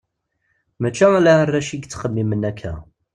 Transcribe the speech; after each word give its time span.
Mačči 0.81 1.03
ala 1.17 1.31
arrac 1.41 1.69
i 1.71 1.77
yettxemmimen 1.77 2.43
akka. 2.49 2.73